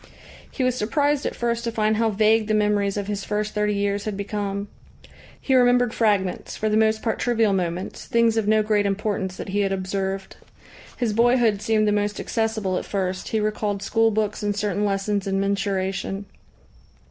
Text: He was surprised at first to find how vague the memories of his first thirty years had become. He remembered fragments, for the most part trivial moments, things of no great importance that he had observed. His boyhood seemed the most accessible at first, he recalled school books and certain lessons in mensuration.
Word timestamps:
He 0.49 0.63
was 0.63 0.73
surprised 0.73 1.27
at 1.27 1.35
first 1.35 1.63
to 1.63 1.71
find 1.71 1.97
how 1.97 2.09
vague 2.09 2.47
the 2.47 2.55
memories 2.55 2.97
of 2.97 3.05
his 3.05 3.23
first 3.23 3.53
thirty 3.53 3.75
years 3.75 4.05
had 4.05 4.17
become. 4.17 4.67
He 5.39 5.53
remembered 5.53 5.93
fragments, 5.93 6.57
for 6.57 6.69
the 6.69 6.75
most 6.75 7.03
part 7.03 7.19
trivial 7.19 7.53
moments, 7.53 8.05
things 8.07 8.35
of 8.35 8.47
no 8.47 8.63
great 8.63 8.87
importance 8.87 9.37
that 9.37 9.49
he 9.49 9.59
had 9.59 9.71
observed. 9.71 10.37
His 10.97 11.13
boyhood 11.13 11.61
seemed 11.61 11.87
the 11.87 11.91
most 11.91 12.19
accessible 12.19 12.79
at 12.79 12.85
first, 12.85 13.27
he 13.27 13.39
recalled 13.39 13.83
school 13.83 14.09
books 14.09 14.41
and 14.41 14.55
certain 14.57 14.85
lessons 14.85 15.27
in 15.27 15.39
mensuration. 15.39 16.25